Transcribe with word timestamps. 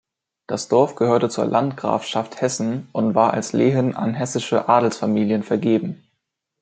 Das 0.47 0.67
Dorf 0.67 0.95
gehörte 0.95 1.29
zur 1.29 1.45
Landgrafschaft 1.45 2.41
Hessen 2.41 2.89
und 2.91 3.13
war 3.13 3.35
als 3.35 3.53
Lehen 3.53 3.95
an 3.95 4.15
hessische 4.15 4.67
Adelsfamilien 4.67 5.43
vergeben. 5.43 6.07